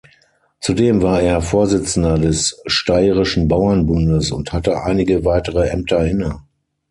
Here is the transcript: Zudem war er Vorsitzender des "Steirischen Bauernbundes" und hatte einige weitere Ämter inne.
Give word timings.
Zudem 0.59 1.03
war 1.03 1.21
er 1.21 1.43
Vorsitzender 1.43 2.17
des 2.17 2.59
"Steirischen 2.65 3.47
Bauernbundes" 3.47 4.31
und 4.31 4.51
hatte 4.51 4.81
einige 4.81 5.25
weitere 5.25 5.69
Ämter 5.69 6.03
inne. 6.03 6.41